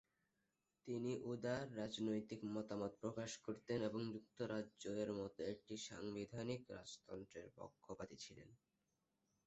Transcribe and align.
তিনি 0.87 1.11
উদার 1.25 1.63
রাজনৈতিক 1.75 2.41
মতামত 2.53 2.91
প্রকাশ 3.01 3.31
করতেন 3.45 3.79
এবং 3.89 4.01
যুক্তরাজ্য 4.13 4.83
এর 5.01 5.09
মতো 5.19 5.39
একটি 5.53 5.73
সাংবিধানিক 5.87 6.61
রাজতন্ত্রের 6.71 7.47
পক্ষপাতীছিলেন। 7.57 8.49